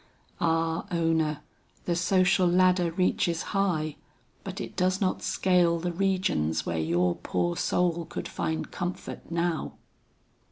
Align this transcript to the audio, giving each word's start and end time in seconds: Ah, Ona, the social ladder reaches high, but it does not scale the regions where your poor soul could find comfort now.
Ah, 0.39 0.87
Ona, 0.91 1.43
the 1.85 1.95
social 1.95 2.47
ladder 2.47 2.89
reaches 2.93 3.43
high, 3.53 3.97
but 4.43 4.59
it 4.59 4.75
does 4.75 4.99
not 4.99 5.21
scale 5.21 5.77
the 5.77 5.93
regions 5.93 6.65
where 6.65 6.79
your 6.79 7.13
poor 7.17 7.55
soul 7.55 8.05
could 8.05 8.27
find 8.27 8.71
comfort 8.71 9.29
now. 9.29 9.73